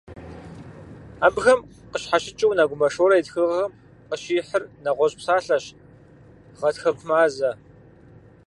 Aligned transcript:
Абыхэм 1.25 1.59
къыщхьэщыкӀыу, 1.91 2.55
Нэгумэ 2.57 2.87
Шорэ 2.93 3.15
и 3.17 3.23
тхыгъэхэм 3.25 3.71
къыщихьыр 4.09 4.63
нэгъуэщӀ 4.83 5.17
псалъэщ- 5.19 5.65
гъатхэкумазэ. 6.59 7.51